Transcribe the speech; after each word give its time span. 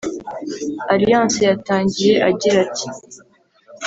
Alliance 0.93 1.41
yatangiye 1.49 2.15
agira 2.29 2.57
ati 2.65 2.87